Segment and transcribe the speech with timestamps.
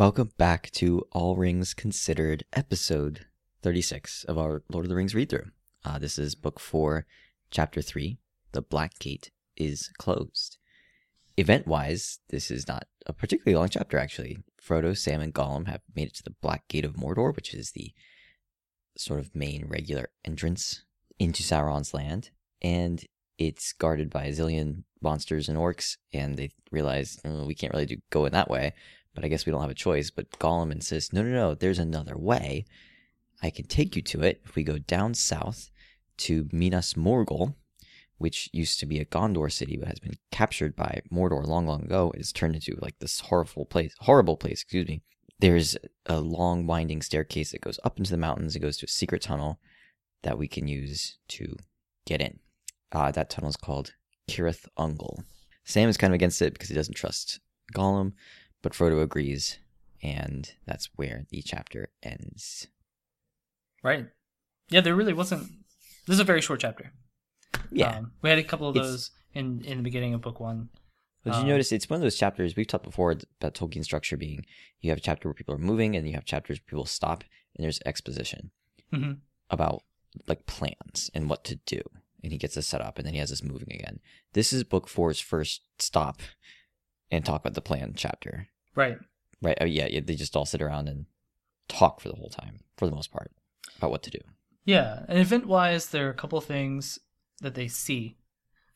[0.00, 3.26] Welcome back to All Rings Considered, episode
[3.60, 5.50] 36 of our Lord of the Rings read through.
[5.84, 7.04] Uh, this is book four,
[7.50, 8.16] chapter three
[8.52, 10.56] The Black Gate is Closed.
[11.36, 14.38] Event wise, this is not a particularly long chapter, actually.
[14.58, 17.72] Frodo, Sam, and Gollum have made it to the Black Gate of Mordor, which is
[17.72, 17.92] the
[18.96, 20.82] sort of main regular entrance
[21.18, 22.30] into Sauron's land.
[22.62, 23.04] And
[23.36, 27.84] it's guarded by a zillion monsters and orcs, and they realize "Oh, we can't really
[27.84, 28.72] do, go in that way
[29.20, 30.08] but I guess we don't have a choice.
[30.08, 32.64] But Gollum insists, no, no, no, there's another way.
[33.42, 35.70] I can take you to it if we go down south
[36.18, 37.54] to Minas Morgul,
[38.16, 41.82] which used to be a Gondor city but has been captured by Mordor long, long
[41.82, 42.12] ago.
[42.16, 45.02] It's turned into like this horrible place, horrible place, excuse me.
[45.38, 45.76] There's
[46.06, 48.56] a long winding staircase that goes up into the mountains.
[48.56, 49.58] It goes to a secret tunnel
[50.22, 51.56] that we can use to
[52.06, 52.38] get in.
[52.90, 53.92] Uh, that tunnel is called
[54.30, 55.24] Cirith Ungol.
[55.64, 57.38] Sam is kind of against it because he doesn't trust
[57.74, 58.12] Gollum,
[58.62, 59.58] but Frodo agrees,
[60.02, 62.68] and that's where the chapter ends.
[63.82, 64.06] Right.
[64.68, 65.48] Yeah, there really wasn't.
[66.06, 66.92] This is a very short chapter.
[67.70, 67.98] Yeah.
[67.98, 70.68] Um, we had a couple of It's- those in in the beginning of book one.
[71.22, 74.16] But you um, notice it's one of those chapters we've talked before about Tolkien structure
[74.16, 74.46] being
[74.80, 77.24] you have a chapter where people are moving, and you have chapters where people stop,
[77.54, 78.50] and there's exposition
[78.92, 79.18] Mhm.
[79.50, 79.82] about
[80.26, 81.80] like plans and what to do.
[82.22, 84.00] And he gets this set up, and then he has this moving again.
[84.32, 86.20] This is book four's first stop
[87.10, 88.48] and talk about the plan chapter.
[88.74, 88.98] Right.
[89.42, 89.58] Right?
[89.60, 90.00] Oh, yeah, yeah.
[90.04, 91.06] They just all sit around and
[91.68, 93.30] talk for the whole time, for the most part,
[93.78, 94.18] about what to do.
[94.64, 95.04] Yeah.
[95.08, 96.98] And event wise, there are a couple things
[97.40, 98.16] that they see.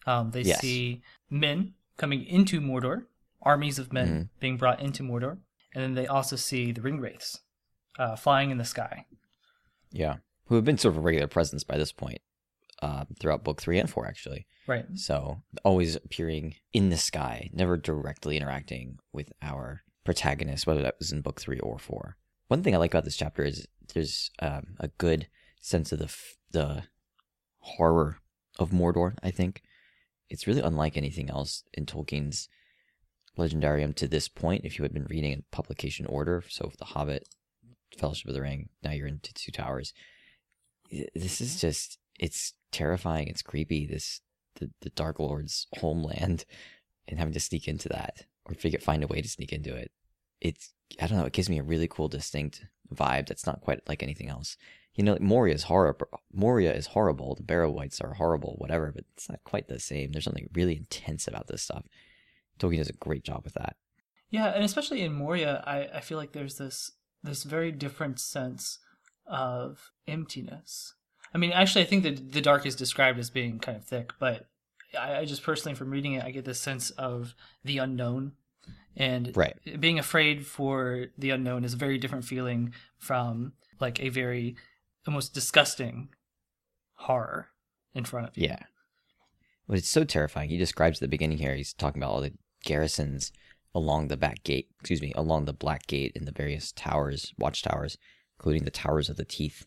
[0.06, 0.60] Um, they Yes.
[0.60, 3.04] see men coming into Mordor,
[3.42, 4.22] armies of men Mm-hmm.
[4.40, 5.38] being brought into Mordor,
[5.74, 7.40] and then they also see the ring wraiths
[7.98, 9.06] uh, flying in the sky.
[9.92, 10.16] Yeah.
[10.46, 12.20] Who have been sort of a regular presence by this point
[12.84, 14.46] uh, throughout book three and four, actually.
[14.66, 14.84] Right.
[14.94, 21.10] So always appearing in the sky, never directly interacting with our protagonist, whether that was
[21.10, 22.18] in book three or four.
[22.48, 25.28] One thing I like about this chapter is there's um, a good
[25.62, 26.82] sense of the f- the
[27.60, 28.18] horror
[28.58, 29.16] of Mordor.
[29.22, 29.62] I think
[30.28, 32.48] it's really unlike anything else in Tolkien's
[33.38, 34.66] legendarium to this point.
[34.66, 37.26] If you had been reading in publication order, so if The Hobbit,
[37.98, 39.94] Fellowship of the Ring, now you're into Two Towers.
[41.14, 43.28] This is just it's terrifying.
[43.28, 43.86] It's creepy.
[43.86, 44.20] This
[44.56, 46.44] the, the Dark Lord's homeland
[47.08, 49.90] and having to sneak into that or figure find a way to sneak into it.
[50.40, 51.24] It's I don't know.
[51.24, 54.56] It gives me a really cool, distinct vibe that's not quite like anything else.
[54.94, 56.06] You know, like Moria is horrible.
[56.32, 57.34] Moria is horrible.
[57.34, 58.54] The Barrow Wights are horrible.
[58.58, 60.12] Whatever, but it's not quite the same.
[60.12, 61.84] There's something really intense about this stuff.
[62.60, 63.76] Tolkien does a great job with that.
[64.30, 66.92] Yeah, and especially in Moria, I, I feel like there's this
[67.22, 68.78] this very different sense
[69.26, 70.94] of emptiness.
[71.34, 74.12] I mean, actually, I think that the dark is described as being kind of thick,
[74.18, 74.46] but
[74.98, 77.34] I, I just personally, from reading it, I get this sense of
[77.64, 78.32] the unknown,
[78.96, 79.56] and Right.
[79.80, 84.56] being afraid for the unknown is a very different feeling from like a very
[85.06, 86.10] almost disgusting
[86.94, 87.48] horror
[87.94, 88.46] in front of you.
[88.48, 88.60] Yeah.
[89.66, 90.50] But it's so terrifying.
[90.50, 92.34] He describes at the beginning here, he's talking about all the
[92.64, 93.32] garrisons
[93.74, 97.98] along the back gate, excuse me, along the Black Gate in the various towers, watchtowers,
[98.38, 99.64] including the Towers of the Teeth,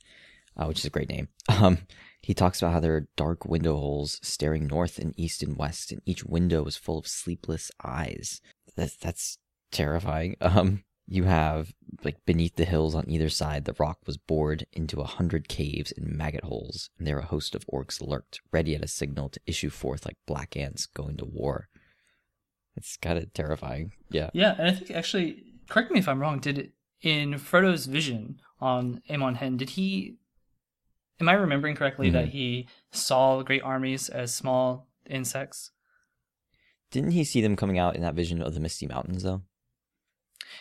[0.57, 1.29] uh, which is a great name.
[1.49, 1.79] Um,
[2.21, 5.91] he talks about how there are dark window holes staring north and east and west,
[5.91, 8.41] and each window is full of sleepless eyes.
[8.75, 9.37] That's, that's
[9.71, 10.35] terrifying.
[10.41, 11.73] Um, you have
[12.03, 15.93] like beneath the hills on either side, the rock was bored into a hundred caves
[15.95, 19.39] and maggot holes, and there a host of orcs lurked, ready at a signal to
[19.45, 21.69] issue forth like black ants going to war.
[22.75, 23.93] It's kind of terrifying.
[24.11, 24.29] Yeah.
[24.33, 26.39] Yeah, and I think actually, correct me if I'm wrong.
[26.39, 29.57] Did in Frodo's vision on Amon Hen?
[29.57, 30.17] Did he?
[31.19, 35.71] Am I remembering correctly that he saw great armies as small insects?
[36.91, 39.41] Didn't he see them coming out in that vision of the Misty Mountains though?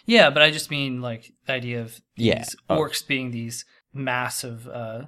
[0.06, 2.45] Yeah, but I just mean like the idea of these Yeah.
[2.71, 2.78] Oh.
[2.78, 5.07] orcs being these massive uh,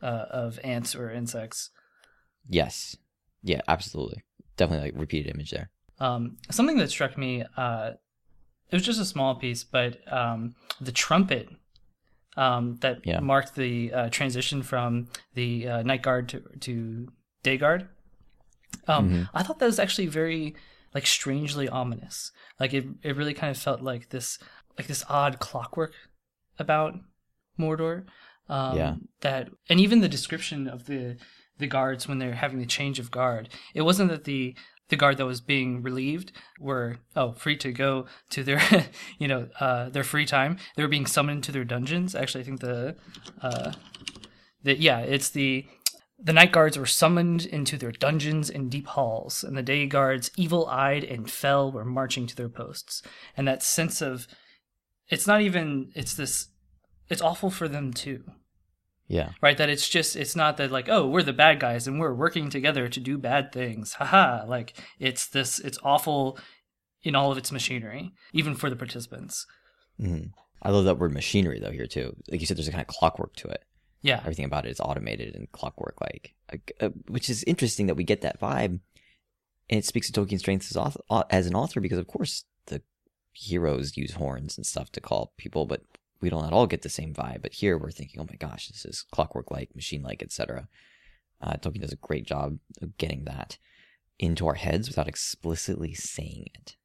[0.00, 1.70] uh, of ants or insects.
[2.48, 2.96] Yes.
[3.42, 4.22] Yeah, absolutely.
[4.56, 5.70] Definitely like repeated image there.
[6.00, 7.92] Um, something that struck me, uh,
[8.70, 11.48] it was just a small piece, but um, the trumpet
[12.38, 13.20] um, that Yeah.
[13.20, 17.08] marked the uh, transition from the uh, night guard to, to
[17.42, 17.88] day guard.
[18.86, 19.22] Um, Mm-hmm.
[19.36, 20.54] I thought that was actually very
[20.94, 22.32] like strangely ominous.
[22.60, 24.38] Like it, it really kind of felt like this,
[24.78, 25.92] like this odd clockwork
[26.58, 26.94] about
[27.58, 28.04] Mordor.
[28.48, 28.94] Um, Yeah.
[29.20, 31.16] That and even the description of the
[31.58, 34.54] the guards when they're having the change of guard, it wasn't that the
[34.88, 38.60] the guard that was being relieved were oh free to go to their
[39.18, 40.58] you know uh, their free time.
[40.76, 42.14] They were being summoned to their dungeons.
[42.14, 42.96] Actually, I think the
[43.42, 43.72] uh,
[44.62, 45.66] the yeah it's the
[46.20, 50.30] the night guards were summoned into their dungeons and deep halls, and the day guards,
[50.36, 53.02] evil eyed and fell, were marching to their posts.
[53.36, 54.26] And that sense of
[55.08, 56.48] it's not even it's this
[57.08, 58.24] it's awful for them too
[59.08, 59.30] Yeah.
[59.40, 62.12] right that it's just it's not that like oh we're the bad guys and we're
[62.14, 66.38] working together to do bad things haha like it's this it's awful
[67.02, 69.46] in all of its machinery even for the participants
[70.00, 70.26] Mm-hmm.
[70.62, 72.14] I love that word machinery though here too.
[72.30, 73.64] Like you said, there's a kind of clockwork to it.
[74.02, 76.34] yeah Everything about it is automated and clockwork like,
[76.80, 78.78] uh, which is interesting that we get that vibe,
[79.70, 81.00] and it speaks to Tolkien's strengths as, author,
[81.30, 82.80] as an author because of course the
[83.32, 85.82] heroes use horns and stuff to call people, but
[86.20, 87.42] we don't at all get the same vibe.
[87.42, 90.68] But here we're thinking, oh my gosh, this is clockwork like, machine like, etc.
[91.40, 93.58] Uh, Tolkien does a great job of getting that
[94.18, 96.76] into our heads without explicitly saying it.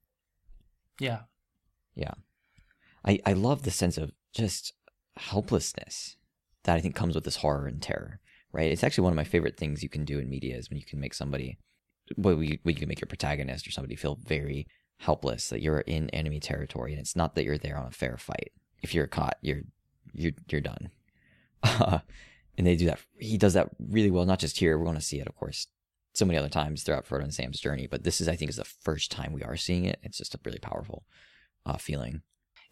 [0.99, 1.21] yeah
[1.95, 2.13] Yeah.
[3.05, 4.73] I, I love the sense of just
[5.17, 6.17] helplessness
[6.63, 8.19] that I think comes with this horror and terror,
[8.51, 8.71] right?
[8.71, 10.85] It's actually one of my favorite things you can do in media is when you
[10.85, 11.57] can make somebody,
[12.15, 14.67] well, we, we can make your protagonist or somebody feel very
[14.99, 18.17] helpless that you're in enemy territory and it's not that you're there on a fair
[18.17, 18.51] fight.
[18.83, 19.61] If you're caught, you're,
[20.13, 20.91] you're, you're done.
[21.63, 21.99] Uh,
[22.57, 22.99] and they do that.
[23.17, 24.77] He does that really well, not just here.
[24.77, 25.65] We're going to see it, of course,
[26.13, 28.57] so many other times throughout Frodo and Sam's journey, but this is, I think, is
[28.57, 29.97] the first time we are seeing it.
[30.03, 31.05] It's just a really powerful
[31.65, 32.21] uh, feeling.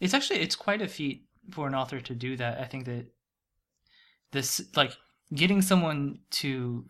[0.00, 3.06] it's actually it's quite a feat for an author to do that i think that
[4.32, 4.92] this like
[5.34, 6.84] getting someone to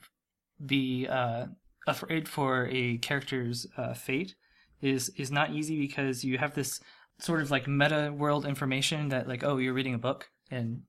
[0.67, 1.47] be uh
[1.87, 4.35] afraid for a character's uh, fate
[4.81, 6.81] is is not easy because you have this
[7.23, 10.83] sort of like meta world information that like oh you're reading a book and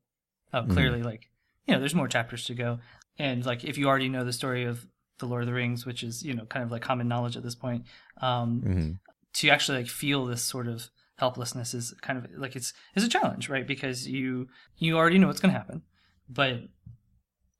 [0.53, 1.30] oh clearly like
[1.68, 2.80] you know there's more chapters to go.
[3.19, 4.88] And like if you already know the story of
[5.19, 7.44] the lord of the rings which is you know kind of like common knowledge at
[7.44, 7.85] this point
[8.21, 8.91] um hmm
[9.33, 13.09] to actually like feel this sort of helplessness is kind of like it's is a
[13.09, 13.65] challenge right?
[13.68, 14.47] Because you
[14.77, 15.81] you already know what's going to happen
[16.30, 16.62] but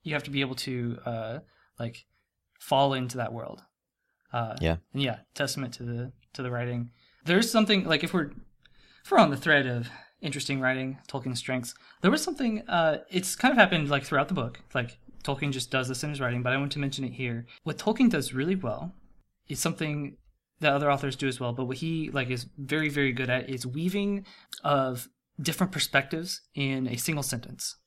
[0.04, 1.40] you have to be able to uh
[1.80, 2.06] like
[2.60, 3.62] fall into that world.
[4.32, 4.78] Uh Yeah.
[4.94, 6.92] and yeah testament to the to the writing.
[7.26, 8.32] There's something like if we're
[9.10, 9.90] we're on the thread of
[10.22, 11.76] interesting writing tolkien's strengths.
[12.02, 14.62] There was something uh it's kind of happened like throughout the book.
[14.74, 17.46] Like tolkien just does this in his writing but i want to mention it here.
[17.64, 18.94] What tolkien does really well
[19.48, 20.18] is something
[20.60, 23.50] that other authors do as well but what he like is very very good at
[23.50, 24.26] is weaving
[24.64, 25.10] of
[25.42, 27.78] different perspectives in a single sentence.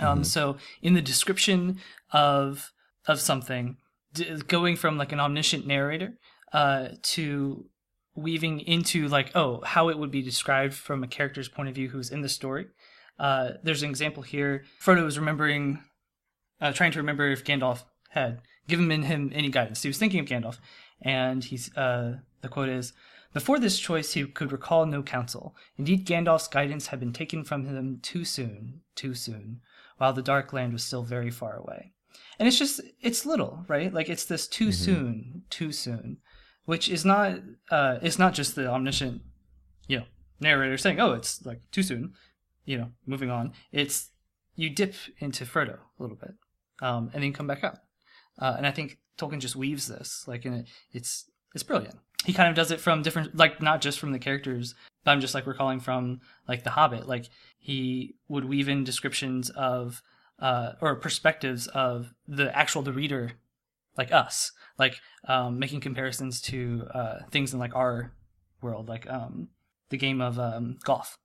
[0.00, 1.78] Um, so in the description
[2.12, 2.72] of
[3.06, 3.76] of something
[4.12, 6.18] d- going from like an omniscient narrator
[6.52, 7.66] uh, to
[8.16, 11.90] weaving into like oh how it would be described from a character's point of view
[11.90, 12.66] who's in the story.
[13.18, 14.64] Uh, there's an example here.
[14.82, 15.82] Frodo was remembering
[16.60, 19.82] uh, trying to remember if gandalf had given him any guidance.
[19.82, 20.58] He was thinking of gandalf
[21.02, 22.92] and he's uh, the quote is
[23.32, 25.54] before this choice he could recall no counsel.
[25.76, 29.60] Indeed gandalf's guidance had been taken from him too soon too soon
[29.98, 31.92] while the dark land was still very far away.
[32.38, 33.92] And it's just it's little right?
[33.92, 36.18] Like it's this too soon too soon
[36.66, 37.38] which is not
[37.70, 39.22] uh it's not just the omniscient
[39.88, 40.04] you know
[40.40, 42.12] narrator saying oh it's like too soon
[42.64, 43.52] you know moving on.
[43.72, 44.10] It's
[44.54, 46.34] you dip into frodo a little bit
[46.82, 47.78] um and then come back out.
[48.38, 51.96] Uh, and i think tolkien just weaves this like in it it's it's brilliant.
[52.26, 54.74] He kind of does it from different like not just from the characters
[55.04, 57.08] but i'm just like recalling from like the hobbit.
[57.08, 60.02] Like he would weave in descriptions of
[60.38, 63.32] uh, or perspectives of the actual the reader
[63.96, 68.12] like us like um, making comparisons to uh, things in like our
[68.62, 69.48] world like um,
[69.90, 71.18] the game of um, golf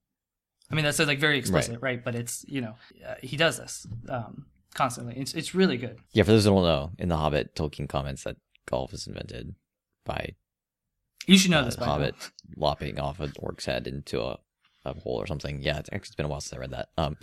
[0.72, 2.75] i mean that's like very explicit right, but it's you know
[3.08, 6.63] uh, he does this um, constantly it's, it's really good Yeah, for those who don't
[6.63, 9.56] know, in The Hobbit, Tolkien comments that golf was invented
[10.06, 10.36] by
[11.28, 12.28] you should know uh, this by Hobbit now.
[12.68, 14.40] lopping off an orc's head into a,
[14.86, 15.62] a hole or something.
[15.62, 16.90] Yeah, it's actually it's been a while since I read that.
[16.98, 17.18] Um,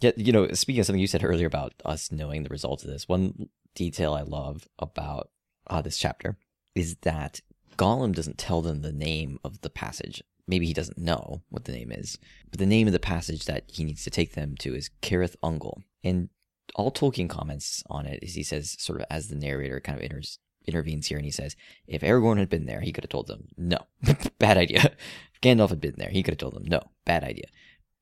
[0.00, 2.90] yeah, you know, speaking of something you said earlier about us knowing the results of
[2.90, 5.30] this, one detail I love about
[5.66, 6.36] uh, this chapter
[6.74, 7.40] is that
[7.76, 10.22] Gollum doesn't tell them the name of the passage.
[10.46, 12.18] Maybe he doesn't know what the name is,
[12.50, 15.36] but the name of the passage that he needs to take them to is Cirith
[15.42, 15.82] Ungol.
[16.02, 16.28] And
[16.74, 20.04] all Tolkien comments on it is he says, sort of as the narrator kind of
[20.04, 23.28] enters, intervenes here, and he says, if Aragorn had been there, he could have told
[23.28, 23.78] them, no,
[24.38, 24.92] bad idea.
[25.34, 27.46] If Gandalf had been there, he could have told them, no, bad idea.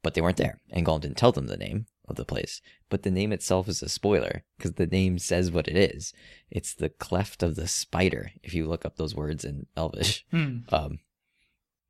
[0.02, 2.60] But they weren't there, and Gollum didn't tell them the name of the place.
[2.88, 6.12] But the name itself is a spoiler, because the name says what it is.
[6.50, 10.24] It's the Cleft of the Spider, if you look up those words in Elvish.
[10.30, 10.58] Hmm.
[10.70, 10.98] Um,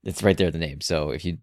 [0.05, 0.81] it's right there, the name.
[0.81, 1.39] So if you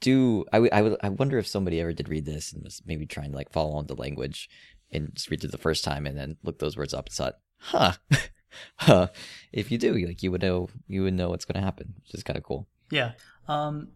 [0.00, 0.58] do, I
[1.02, 3.72] I wonder if somebody ever did read this and was maybe trying to like follow
[3.72, 4.48] on the language
[4.90, 7.38] and just read it the first time and then look those words up and thought,
[7.58, 7.92] huh,
[8.76, 9.08] huh.
[9.52, 12.14] If you do, like you would know, you would know what's going to happen, which
[12.14, 12.68] is kind of cool.
[12.90, 13.12] Yeah.
[13.48, 13.88] Um,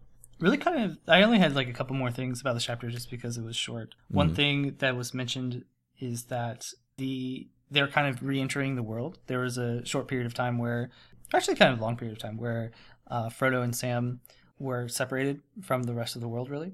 [0.43, 3.11] really kind of, I only had like a couple more things about the chapter just
[3.11, 3.95] because it was short.
[4.09, 5.65] One thing that was mentioned
[5.99, 6.65] is that
[6.99, 9.19] the they're kind of re-entering the world.
[9.29, 10.91] There was a short period of time where,
[11.33, 12.73] actually, kind of long period of time where
[13.11, 14.21] uh, Frodo and Sam
[14.59, 16.73] were separated from the rest of the world, really.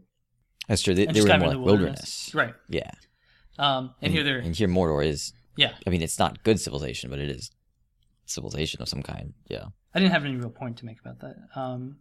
[0.66, 0.94] That's true.
[0.94, 2.30] They, And they were more like the wilderness.
[2.34, 2.54] Right.
[2.68, 2.90] Yeah.
[3.58, 5.32] Um, and here they're and here Mordor is.
[5.56, 5.72] yeah.
[5.86, 7.50] I mean, it's not good civilization, but it is
[8.26, 9.34] civilization of some kind.
[9.48, 9.66] Yeah.
[9.94, 11.36] I didn't have any real point to make about that.
[11.56, 11.98] Um,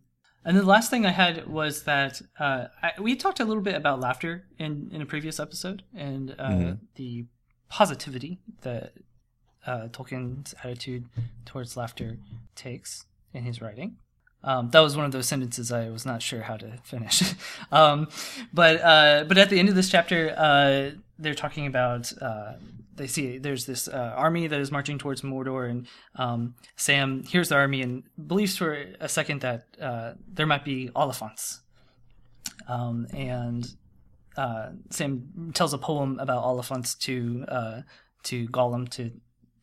[0.48, 3.76] and the last thing I had was that uh, I, we talked a little bit
[3.76, 6.78] about laughter in, in a previous episode and uh, Mhm.
[6.96, 7.26] the
[7.70, 8.94] positivity that
[9.66, 11.04] uh, Tolkien's attitude
[11.46, 12.18] towards laughter
[12.56, 13.98] takes in his writing.
[14.44, 17.22] Um, that was one of those sentences I was not sure how to finish.
[17.72, 18.08] um,
[18.54, 22.54] but uh, but at the end of this chapter, uh, they're talking about uh,
[22.98, 27.50] they see there's this uh, army that is marching towards Mordor, and um, Sam hears
[27.50, 31.60] the army and believes for a second that uh, there might be Oliphaunts.
[32.68, 33.66] Um, and
[34.36, 37.82] uh, Sam tells a poem about Oliphaunts to uh,
[38.24, 39.12] to Gollum to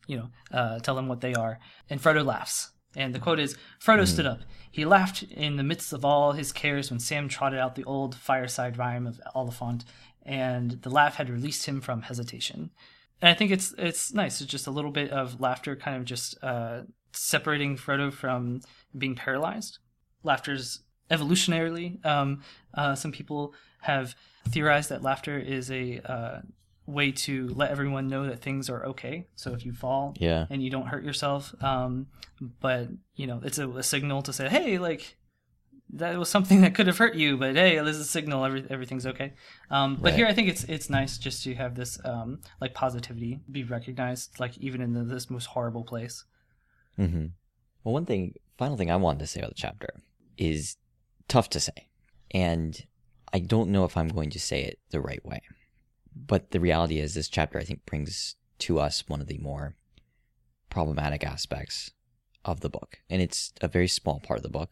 [0.07, 2.71] you know uh, tell him what they are, and Frodo laughs.
[2.97, 4.39] And the quote is Frodo stood up.
[4.71, 8.15] He laughed in the midst of all his cares when Sam trotted out the old
[8.15, 9.83] fireside rhyme of Oliphaunt,
[10.23, 12.71] and the laugh had released him from hesitation.
[13.21, 14.41] And I think it's it's nice.
[14.41, 16.81] It's just a little bit of laughter, kind of just uh,
[17.11, 18.61] separating Frodo from
[18.97, 19.79] being paralyzed.
[20.23, 20.79] Laughter's
[21.09, 22.03] evolutionarily.
[22.05, 22.41] Um,
[22.73, 24.15] uh, some people have
[24.49, 26.41] theorized that laughter is a uh,
[26.87, 29.27] way to let everyone know that things are okay.
[29.35, 30.45] So if you fall Yeah.
[30.49, 32.07] and you don't hurt yourself, um,
[32.59, 35.17] but you know it's a, a signal to say, hey, like
[35.95, 38.65] that was something that could have hurt you, but hey, this is a signal, every,
[38.69, 39.33] everything's okay.
[39.69, 40.13] Um, but Right.
[40.15, 44.39] here, I think it's it's nice just to have this um, like positivity be recognized,
[44.39, 46.25] like even in the, this most horrible place.
[46.97, 47.27] hmm
[47.83, 50.01] Well, one thing, final thing I wanted to say about the chapter
[50.37, 50.77] is
[51.27, 51.89] tough to say.
[52.31, 52.85] And
[53.33, 55.41] I don't know if I'm going to say it the right way.
[56.15, 59.75] But the reality is, this chapter, I think, brings to us one of the more
[60.69, 61.91] problematic aspects
[62.43, 62.99] of the book.
[63.09, 64.71] And it's a very small part of the book,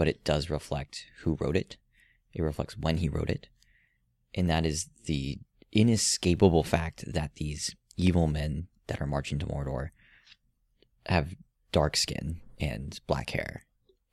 [0.00, 1.76] but it does reflect who wrote it.
[2.32, 3.48] It reflects when he wrote it.
[4.34, 5.38] And that is the
[5.72, 9.90] inescapable fact that these evil men that are marching to Mordor
[11.04, 11.34] have
[11.70, 13.66] dark skin and black hair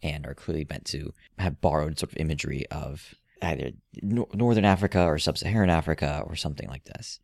[0.04, 3.72] and are clearly meant to have borrowed sort of imagery of either
[4.04, 7.22] northern Africa or sub-Saharan Africa or something like this.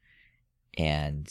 [0.77, 1.27] And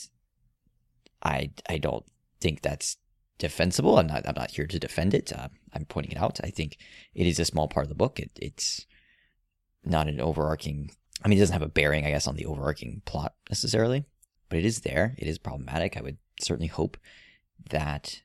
[1.23, 2.05] I I don't
[2.39, 2.97] think that's
[3.37, 3.97] defensible.
[3.97, 5.31] I'm not I'm not here to defend it.
[5.33, 6.39] Uh, I'm pointing it out.
[6.43, 6.77] I think
[7.13, 8.19] it is a small part of the book.
[8.19, 8.85] It, it's
[9.83, 10.91] not an overarching.
[11.23, 14.05] I mean, it doesn't have a bearing, I guess, on the overarching plot necessarily,
[14.49, 15.15] but it is there.
[15.17, 15.95] It is problematic.
[15.95, 16.97] I would certainly hope
[17.69, 18.21] that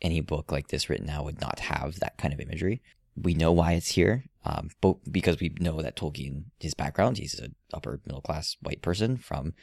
[0.00, 2.82] any book like this written now would not have that kind of imagery.
[3.16, 4.70] We know why it's here, um,
[5.10, 9.54] because we know that Tolkien, his background, he's an upper middle class white person from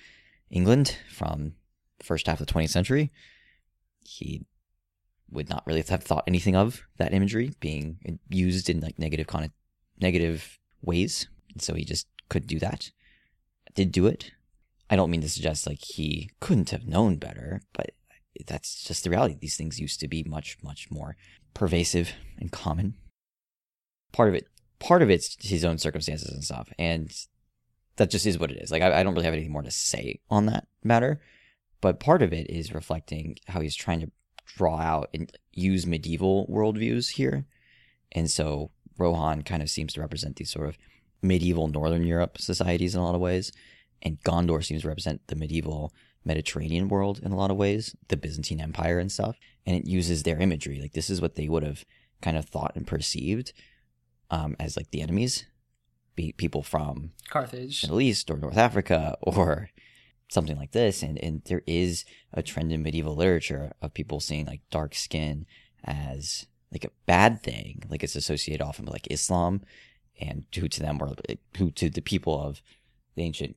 [0.50, 1.54] England from
[2.04, 3.12] first half of the 20th century.
[4.08, 4.46] He
[5.30, 9.52] would not really have thought anything of that imagery being used in like negative con-
[10.00, 11.28] negative ways.
[11.52, 12.92] And so he just could do that.
[13.74, 14.32] Did do it.
[14.90, 17.92] I don't mean to suggest like he couldn't have known better, but
[18.46, 19.36] that's just the reality.
[19.40, 21.16] These things used to be much, much more
[21.54, 22.96] pervasive and common.
[24.12, 24.48] Part of it,
[24.80, 27.12] part of it's his own circumstances and stuff, and
[27.96, 28.72] that just is what it is.
[28.72, 31.22] Like I, I don't really have anything more to say on that matter,
[31.86, 34.10] but part of it is reflecting how he's trying to
[34.48, 37.46] draw out and use medieval worldviews here,
[38.12, 40.80] and so Rohan kind of seems to represent these sort of
[41.22, 43.51] medieval Northern Europe societies in a lot of ways,
[44.01, 48.18] and Gondor seems to represent the medieval Mediterranean world in a lot of ways, the
[48.18, 49.38] Byzantine Empire and stuff.
[49.63, 50.82] And it uses their imagery.
[50.82, 51.86] Like this is what they would have
[52.20, 53.54] kind of thought and perceived
[54.32, 55.46] um, as like the enemies,
[56.15, 57.84] be people from Carthage.
[57.84, 59.70] Middle East or North Africa or
[60.29, 61.01] something like this.
[61.01, 65.46] And and there is a trend in medieval literature of people seeing like dark skin
[65.84, 69.62] as like a bad thing, like it's associated often with like Islam,
[70.20, 71.13] and who to them were
[71.58, 72.62] who to the people of
[73.15, 73.55] the ancient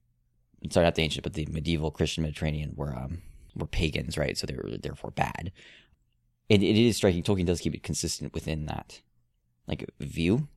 [0.71, 3.23] sorry not the ancient but the medieval Christian Mediterranean were um
[3.55, 4.37] were pagans, right?
[4.37, 5.53] So they were therefore bad.
[6.49, 7.23] It, it is striking.
[7.23, 9.01] Tolkien does keep it consistent within that
[9.67, 10.49] like view,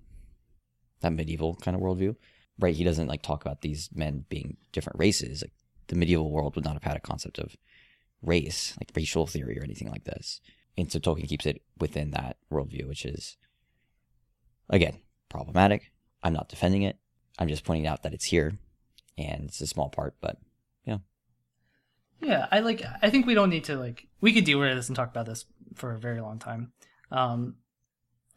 [1.01, 2.15] that medieval kind of worldview
[2.59, 5.51] right he doesn't like talk about these men being different races like
[5.91, 7.57] the medieval world would not have had a concept of
[8.23, 10.39] race like racial theory or anything like this
[10.77, 13.35] and so tolkien keeps it within that worldview which is
[14.69, 15.91] again problematic
[16.23, 16.97] i'm not defending it
[17.39, 18.57] i'm just pointing out that it's here
[19.17, 20.37] and it's a small part but
[20.85, 20.99] Yeah,
[22.21, 22.83] Yeah, I like.
[23.01, 24.07] I think we don't need to like.
[24.21, 25.45] We could derail this and talk about this
[25.75, 26.71] for a very long time.
[27.11, 27.55] Um,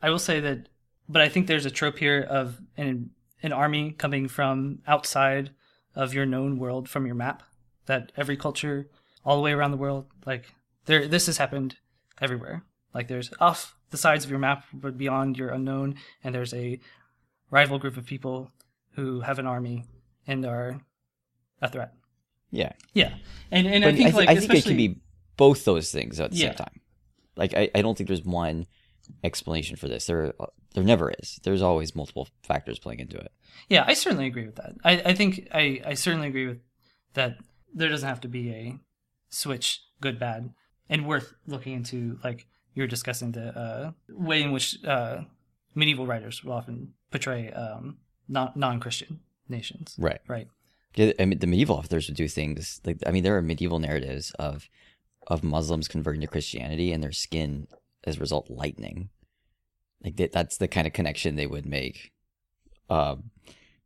[0.02, 0.68] I will say that,
[1.08, 3.10] but I think there's a trope here of an
[3.42, 5.50] an army coming from outside
[5.94, 7.42] of your known world from your map.
[7.86, 8.88] That every culture,
[9.24, 10.54] all the way around the world, like
[10.86, 11.76] there, this has happened
[12.20, 12.64] everywhere.
[12.94, 16.80] Like there's off the sides of your map, but beyond your unknown, and there's a
[17.50, 18.50] rival group of people
[18.92, 19.84] who have an army
[20.26, 20.80] and are
[21.60, 21.92] a threat.
[22.50, 23.14] Yeah, Yeah,
[23.50, 25.00] and and but I think thi- like I think it can be
[25.36, 26.46] both those things at the Yeah.
[26.48, 26.80] same time.
[27.36, 28.66] Like I, I don't think there's one
[29.22, 30.06] explanation for this.
[30.06, 30.34] There
[30.74, 31.40] there never is.
[31.42, 33.32] There's always multiple factors playing into it.
[33.68, 34.74] Yeah, I certainly agree with that.
[34.84, 36.58] I, I think I, I certainly agree with
[37.14, 37.38] that.
[37.72, 38.78] There doesn't have to be a
[39.30, 40.52] switch, good, bad,
[40.88, 42.18] and worth looking into.
[42.22, 45.22] Like you were discussing the uh, way in which uh,
[45.74, 49.94] medieval writers will often portray um, non Christian nations.
[49.98, 50.20] Right.
[50.26, 50.48] Right.
[50.96, 53.78] Yeah, I mean, the medieval authors would do things like I mean, there are medieval
[53.78, 54.68] narratives of
[55.26, 57.66] of Muslims converting to Christianity and their skin
[58.06, 59.08] as a result lightning.
[60.02, 62.12] Like that, that's the kind of connection they would make,
[62.90, 63.30] um,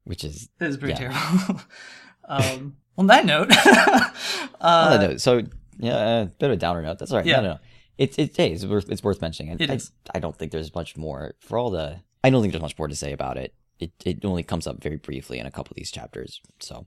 [0.05, 1.13] which is That is pretty Yeah.
[1.13, 1.61] terrible.
[2.29, 4.13] um, on that note, on
[4.61, 5.43] uh, that note, so
[5.79, 6.99] yeah, a bit of a downer note.
[6.99, 7.27] That's all right.
[7.27, 7.37] Yeah.
[7.37, 7.59] No, no, no.
[7.99, 9.57] It's it's hey, it's worth it's worth mentioning.
[9.61, 9.93] It I, is.
[10.15, 12.01] I don't think there's much more for all the.
[12.25, 13.55] I don't think there's much more to say about it.
[13.79, 16.41] It it only comes up very briefly in a couple of these chapters.
[16.59, 16.87] So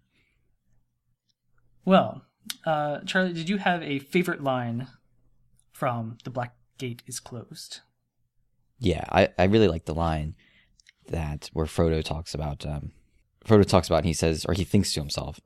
[1.86, 2.24] well,
[2.66, 4.88] uh, Charlie, did you have a favorite line
[5.74, 7.82] from "The Black Gate is Closed"?
[8.80, 10.36] yeah, I, I really like the line
[11.08, 12.92] that where Frodo talks about um,
[13.46, 15.40] Frodo talks about and he says or he thinks to himself,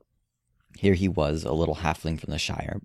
[0.78, 2.80] here he was a little halfling from the Shire,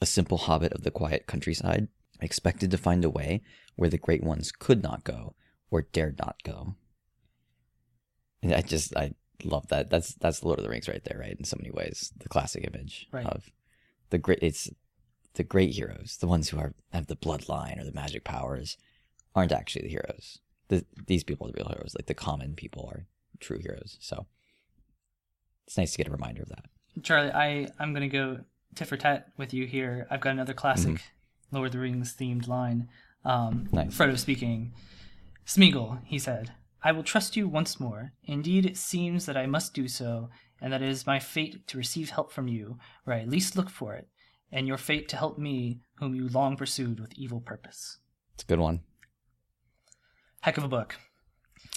[0.00, 1.88] a simple hobbit of the quiet countryside,
[2.20, 3.42] expected to find a way
[3.74, 5.34] where the great ones could not go
[5.70, 6.76] or dared not go.
[8.42, 9.90] And I just I love that.
[9.90, 11.36] That's that's Lord of the Rings right there, right?
[11.36, 13.26] In so many ways, the classic image Right.
[13.26, 13.50] of
[14.10, 14.38] the great.
[14.42, 14.70] It's
[15.38, 18.76] the great heroes, the ones who are have the bloodline or the magic powers,
[19.34, 20.40] aren't actually the heroes.
[20.66, 21.94] The, these people are the real heroes.
[21.98, 23.06] Like the common people are
[23.40, 23.96] true heroes.
[24.00, 24.26] So
[25.66, 26.66] it's nice to get a reminder of that.
[27.02, 28.40] Charlie, I I'm gonna go
[28.74, 30.06] tit for tat with you here.
[30.10, 31.00] I've got another classic
[31.52, 32.88] Lord of the Rings themed line.
[33.24, 33.96] Um, Nice.
[33.96, 34.72] Frodo speaking.
[35.46, 38.12] Smeagol, he said, "I will trust you once more.
[38.24, 41.78] Indeed, it seems that I must do so, and that it is my fate to
[41.78, 44.08] receive help from you, or I at least look for it,
[44.52, 47.98] and your fate to help me, whom you long pursued with evil purpose."
[48.34, 48.80] It's a good one.
[50.40, 50.96] Heck of a book.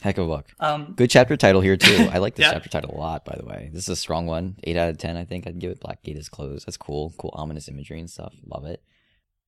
[0.01, 0.47] Heck of a book.
[0.59, 2.07] Um, Good chapter title here too.
[2.11, 2.53] I like this Yeah.
[2.53, 3.69] chapter title a lot, by the way.
[3.73, 4.55] This is a strong one.
[4.63, 5.47] Eight out of ten, I think.
[5.47, 6.67] I'd give it Black Gate is closed.
[6.67, 7.13] That's cool.
[7.17, 8.33] Cool ominous imagery and stuff.
[8.45, 8.83] Love it.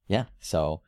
[0.08, 0.26] Yeah.
[0.40, 0.82] So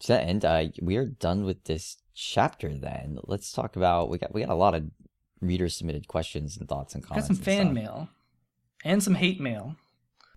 [0.00, 2.74] to that end, uh, we are done with this chapter.
[2.76, 4.84] Then let's talk about we got we got a lot of
[5.40, 7.28] reader submitted questions and thoughts and comments.
[7.28, 7.74] got some and fan stuff.
[7.74, 8.08] mail,
[8.84, 9.76] and some hate mail.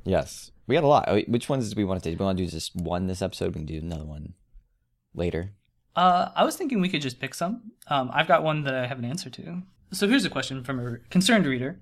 [0.06, 1.10] Yes, we got a lot.
[1.10, 2.16] Uh, Which ones do we want to do?
[2.16, 3.48] Do we want to do just one this episode?
[3.48, 4.34] We can do another one
[5.14, 5.52] later.
[5.96, 7.72] Uh, I was thinking we could just pick some.
[7.88, 9.64] Um, I've got one that I have an answer to.
[9.92, 11.80] So here's a question from a concerned reader.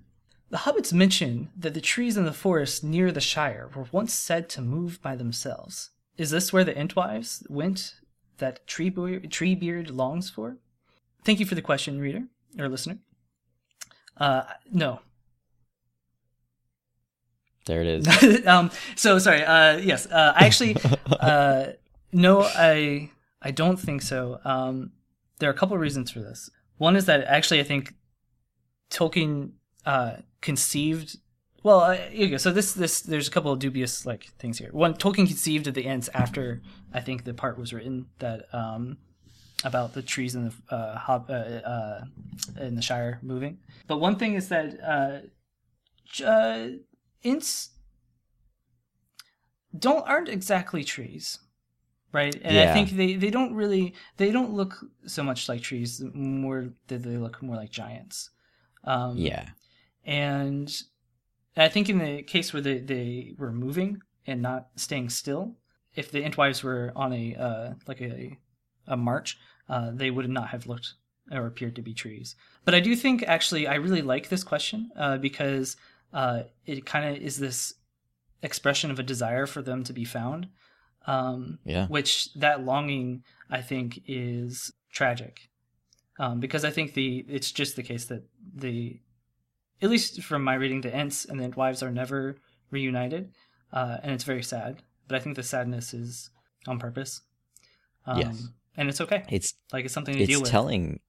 [0.49, 4.49] The hobbits mention that the trees in the forest near the Shire were once said
[4.49, 5.89] to move by themselves.
[6.15, 7.95] Is this where the Entwives went
[8.37, 10.57] that Treebeard, Treebeard longs for?
[11.23, 12.25] Thank you for the question, reader
[12.59, 12.99] or listener.
[14.15, 14.99] Uh, no.
[17.65, 18.45] There it is.
[18.47, 19.43] um, so sorry.
[19.43, 20.75] Uh, yes, uh, I actually
[21.19, 21.67] uh,
[22.11, 23.09] no, I
[23.41, 24.39] I don't think so.
[24.43, 24.91] Um,
[25.39, 26.49] there are a couple of reasons for this.
[26.77, 27.93] One is that actually I think
[28.89, 29.51] Tolkien
[29.85, 31.17] uh, conceived.
[31.63, 32.37] Well, uh, here you go.
[32.37, 34.69] So this this there's a couple of dubious like things here.
[34.71, 36.61] One, Tolkien conceived of the Ents after
[36.93, 38.97] I think the part was written that um,
[39.63, 42.03] about the trees in the uh, hob, uh, uh,
[42.59, 43.59] in the Shire moving.
[43.87, 46.67] But one thing is that uh, uh,
[47.23, 47.69] Ents
[49.77, 51.39] don't aren't exactly trees,
[52.11, 52.35] right?
[52.43, 56.01] And I think they they don't really they don't look so much like trees.
[56.13, 58.29] More that they look more like giants.
[58.85, 59.47] Um, yeah.
[60.03, 60.69] and
[61.55, 65.55] I think in the case where they, they were moving and not staying still,
[65.95, 68.37] if the Entwives were on a uh, like a
[68.87, 69.37] a march,
[69.69, 70.95] uh, they would not have looked
[71.31, 72.35] or appeared to be trees.
[72.65, 75.77] But I do think actually I really like this question uh, because
[76.13, 77.73] uh, it kind of is this
[78.41, 80.47] expression of a desire for them to be found,
[81.07, 81.87] um, Yeah.
[81.87, 85.49] which that longing I think is tragic
[86.19, 88.23] um, because I think the it's just the case that
[88.55, 88.99] the
[89.81, 92.37] at least from my reading, the Ents and the Entwives are never
[92.71, 93.33] reunited,
[93.73, 94.81] uh, and it's very sad.
[95.07, 96.29] But I think the sadness is
[96.67, 97.21] on purpose.
[98.05, 98.47] Um, Yes.
[98.77, 99.23] and it's okay.
[99.29, 100.47] It's Like it's something to deal with.
[100.47, 100.99] it's telling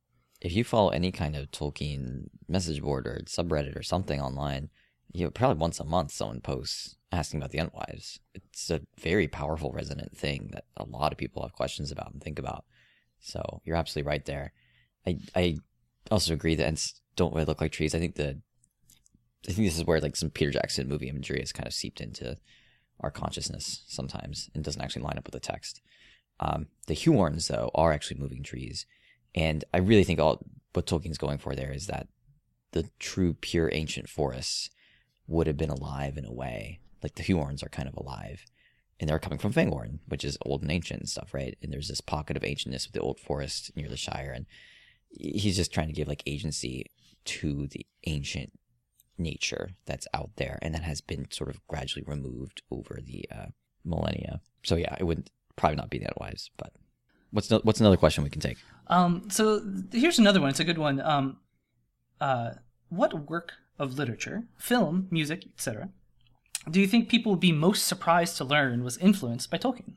[0.41, 4.71] if you follow any kind of Tolkien message board or subreddit or something online,
[5.15, 8.19] you know, probably once a month someone posts asking about the Entwives.
[8.35, 12.21] It's a very powerful, resonant thing that a lot of people have questions about and
[12.21, 12.65] think about.
[13.21, 14.53] So you're absolutely right there.
[15.07, 15.59] I I
[16.11, 17.95] also agree that Ents don't really look like trees.
[17.95, 18.41] I think the
[19.49, 22.01] I think this is where like some Peter Jackson movie imagery has kind of seeped
[22.01, 22.37] into
[23.01, 25.81] our consciousness sometimes and doesn't actually line up with the text.
[26.41, 28.87] Um, the Huorns, though, are actually moving trees,
[29.33, 32.09] and I really think all what Tolkien's going for there is that
[32.73, 34.71] the true, pure ancient forests
[35.27, 38.45] would have been alive in a way, like the Huorns are kind of alive,
[39.01, 41.57] and they're coming from Fangorn, which is old and ancient and stuff, right?
[41.63, 44.47] And there's this pocket of ancientness with the old forest near the Shire, and
[45.11, 46.91] he's just trying to give like agency
[47.25, 48.53] to the ancient
[49.17, 53.47] nature that's out there and that has been sort of gradually removed over the uh,
[53.85, 54.41] millennia.
[54.65, 56.51] So yeah, it would probably not be that wise.
[56.57, 56.73] But
[57.31, 58.59] what's no, what's another question we can take?
[58.89, 60.51] Um, so here's another one.
[60.51, 61.01] It's a good one.
[61.01, 61.39] Um,
[62.21, 62.51] uh,
[62.89, 65.91] what work of literature, film, music, etc.,
[66.71, 69.95] do you think people would be most surprised to learn was influenced by Tolkien?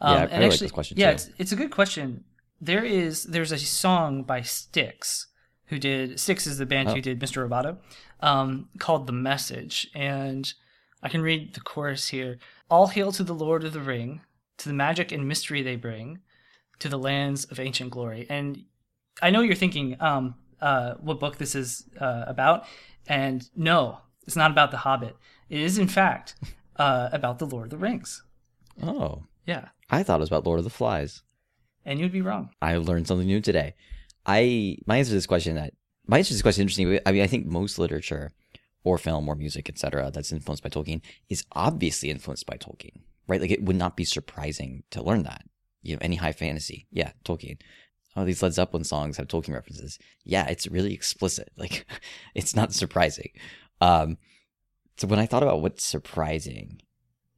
[0.00, 2.24] Um, yeah, I and actually, like this question yeah, it's, it's a good question.
[2.60, 5.26] There is there's a song by Styx
[5.68, 6.94] who did Styx is the band oh.
[6.94, 7.48] who did Mr.
[7.48, 7.78] Roboto,
[8.20, 9.88] um, called The Message.
[9.94, 10.52] And
[11.02, 12.38] I can read the chorus here.
[12.70, 14.22] All hail to the Lord of the Ring,
[14.58, 16.20] to the magic and mystery they bring,
[16.80, 18.26] to the lands of ancient glory.
[18.28, 18.64] And
[19.22, 22.64] I know you're thinking um, uh, what book this is uh, about.
[23.08, 25.16] And no, it's not about The Hobbit.
[25.48, 26.36] It is, in fact,
[26.76, 28.22] uh, about the Lord of the Rings.
[28.82, 29.24] Oh.
[29.46, 29.68] Yeah.
[29.90, 31.22] I thought it was about Lord of the Flies.
[31.84, 32.50] And you'd be wrong.
[32.60, 33.74] I learned something new today.
[34.26, 35.72] I my answer to this question that
[36.06, 37.00] my answer to this question is interesting.
[37.06, 38.32] I mean, I think most literature
[38.84, 43.40] or film or music, etc., that's influenced by Tolkien is obviously influenced by Tolkien, right?
[43.40, 45.44] Like it would not be surprising to learn that.
[45.82, 47.58] You know, any high fantasy, yeah, Tolkien.
[48.18, 49.96] Oh, these Led Zeppelin songs have Tolkien references.
[50.24, 51.50] Yeah, it's really explicit.
[51.56, 51.86] Like,
[52.34, 53.30] it's not surprising.
[53.80, 54.18] Um,
[54.96, 56.80] so when I thought about what's surprising,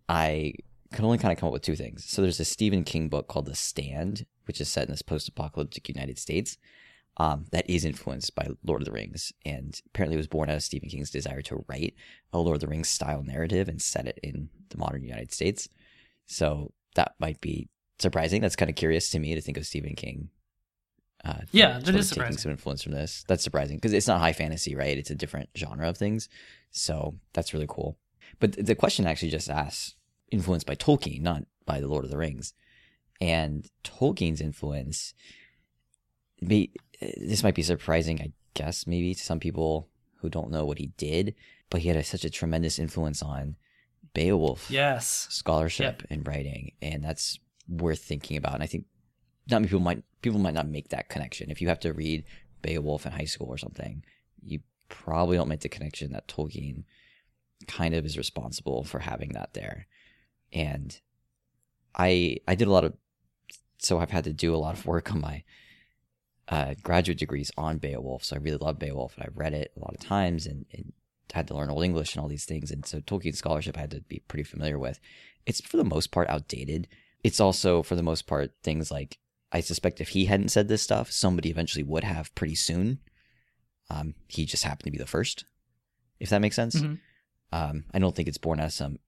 [0.09, 0.55] I
[0.93, 2.05] could only kind of come up with two things.
[2.07, 5.89] So there's a Stephen King book called The Stand, which is set in this post-apocalyptic
[5.89, 6.57] United States,
[7.19, 10.57] um, that is influenced by Lord of the Rings, and apparently it was born out
[10.57, 11.95] of Stephen King's desire to write
[12.33, 15.69] a Lord of the Rings style narrative and set it in the modern United States.
[16.27, 18.41] So that might be surprising.
[18.41, 20.31] That's kind of curious to me to think of Stephen King.
[21.25, 23.25] Uh, yeah, that is taking some influence from this.
[23.29, 24.97] That's surprising because it's not high fantasy, right?
[24.97, 26.29] It's a different genre of things.
[26.71, 27.99] So that's really cool.
[28.39, 29.97] But the question actually just asks
[30.31, 32.55] influenced by Tolkien, not by the Lord of the Rings.
[33.21, 35.13] And Tolkien's influence
[36.41, 36.71] may,
[37.19, 40.93] this might be surprising, I guess, maybe to some people who don't know what he
[40.97, 41.35] did,
[41.69, 43.57] but he had a, such a tremendous influence on
[44.15, 45.27] Beowulf yes.
[45.31, 46.11] scholarship yep.
[46.11, 48.55] and writing, and that's worth thinking about.
[48.55, 48.87] And I think
[49.51, 51.51] not many people might people might not make that connection.
[51.51, 52.25] If you have to read
[52.63, 54.05] Beowulf in high school or something,
[54.43, 56.85] you probably don't make the connection that Tolkien
[57.67, 59.87] kind of is responsible for having that there.
[60.53, 60.99] And
[61.95, 62.95] I I did a lot of
[63.79, 65.43] so I've had to do a lot of work on my
[66.49, 68.25] uh, graduate degrees on Beowulf.
[68.25, 70.93] So I really love Beowulf and I've read it a lot of times and, and
[71.33, 72.71] had to learn Old English and all these things.
[72.71, 75.01] And so Tolkien scholarship I had to be pretty familiar with.
[75.47, 76.89] It's for the most part outdated.
[77.23, 79.19] It's also for the most part things like
[79.53, 82.99] I suspect if he hadn't said this stuff, somebody eventually would have pretty soon.
[83.89, 85.45] Um, he just happened to be the first,
[86.21, 86.77] if that makes sense.
[86.77, 86.95] Mm-hmm.
[87.53, 88.99] Um, I don't think it's born out of some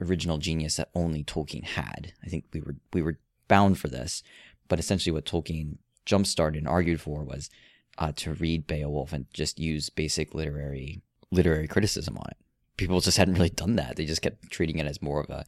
[0.00, 2.12] original genius that only Tolkien had.
[2.24, 4.22] I think we were we were bound for this,
[4.68, 7.50] but essentially what Tolkien jump started and argued for was
[7.98, 12.36] uh, to read Beowulf and just use basic literary literary criticism on it.
[12.76, 13.96] People just hadn't really done that.
[13.96, 15.44] They just kept treating it as more of a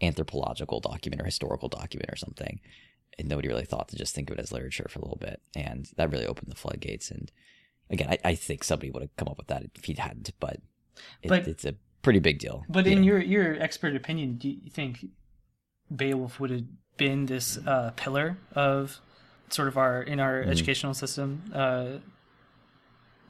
[0.00, 2.60] anthropological document or historical document or something.
[3.18, 5.40] And nobody really thought to just think of it as literature for a little bit.
[5.56, 7.10] And that really opened the floodgates.
[7.10, 7.30] And
[7.90, 10.58] again, I, I think somebody would have come up with that if he hadn't, but,
[11.22, 12.64] it, but it's a pretty big deal.
[12.68, 13.06] But in know?
[13.06, 15.06] your, your expert opinion, do you think
[15.94, 16.64] Beowulf would have
[16.96, 19.00] been this uh, pillar of
[19.48, 20.50] sort of our in our mm-hmm.
[20.50, 21.86] educational system uh,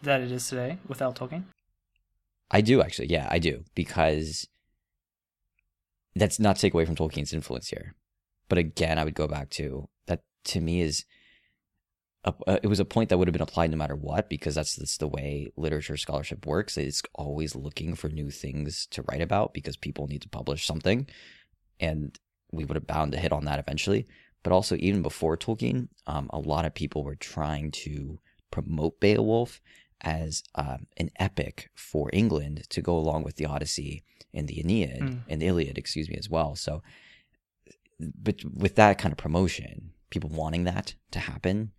[0.02, 1.44] that it is today without Tolkien?
[2.50, 4.48] I do actually, yeah, I do because
[6.14, 7.94] that's not take away from Tolkien's influence here,
[8.48, 10.22] but again, I would go back to that.
[10.44, 11.04] To me, is
[12.24, 14.54] a, uh, it was a point that would have been applied no matter what because
[14.54, 16.76] that's that's the way literature scholarship works.
[16.76, 21.06] It's always looking for new things to write about because people need to publish something,
[21.80, 22.18] and
[22.50, 24.06] we would have bound to hit on that eventually
[24.42, 28.18] but also even before Tolkien, um, a lot of people were trying to
[28.50, 29.60] promote Beowulf
[30.00, 35.00] as um, an epic for England to go along with the Odyssey and the Aeneid
[35.00, 35.20] mm.
[35.28, 36.54] and the Iliad, excuse me, as well.
[36.54, 36.82] So,
[38.00, 41.72] but with that kind of promotion, people wanting that to happen,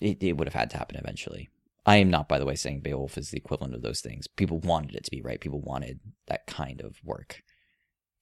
[0.00, 1.50] it, it would have had to happen eventually.
[1.84, 4.28] I am not, by the way, saying Beowulf is the equivalent of those things.
[4.28, 5.40] People wanted it to be right.
[5.40, 7.42] People wanted that kind of work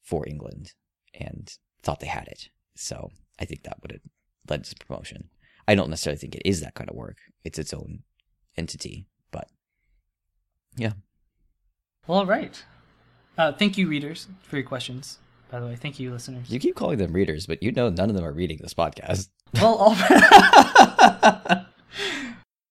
[0.02, 0.72] for England
[1.12, 1.52] and
[1.82, 2.48] thought they had it.
[2.74, 4.00] So I think that would have
[4.48, 5.28] led to promotion.
[5.68, 7.18] I don't necessarily think it is that kind of work.
[7.44, 8.00] It's its own
[8.56, 9.48] entity, but
[10.76, 10.92] yeah.
[12.06, 12.62] Well, all right.
[13.36, 15.18] Uh, thank you, readers, for your questions.
[15.50, 16.48] By the way, thank you, listeners.
[16.48, 19.28] You keep calling them readers, but you know none of them are reading this podcast.
[19.54, 19.94] Well, all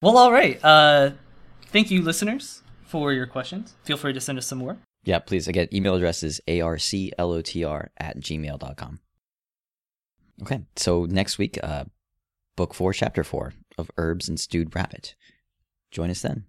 [0.02, 0.64] well, all right.
[0.64, 1.12] Uh,
[1.68, 3.76] thank you, listeners, for your questions.
[3.84, 4.78] Feel free to send us some more.
[5.04, 5.48] Yeah, please.
[5.48, 9.00] Again, email address is arclotr at gmail.com.
[10.42, 11.84] Okay, so next week, uh,
[12.56, 15.16] book four, chapter four of Herbs and Stewed Rabbit.
[15.92, 16.46] Join us then.